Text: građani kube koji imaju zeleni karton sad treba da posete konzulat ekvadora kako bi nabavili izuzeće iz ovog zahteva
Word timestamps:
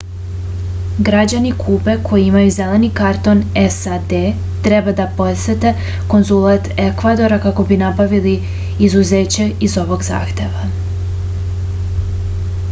građani 1.07 1.49
kube 1.63 1.93
koji 2.07 2.23
imaju 2.29 2.53
zeleni 2.55 2.89
karton 2.99 3.43
sad 3.75 4.15
treba 4.69 4.95
da 5.01 5.05
posete 5.21 5.73
konzulat 6.15 6.71
ekvadora 6.87 7.39
kako 7.47 7.67
bi 7.73 7.79
nabavili 7.85 8.35
izuzeće 8.89 9.47
iz 9.69 9.77
ovog 9.85 10.11
zahteva 10.13 10.69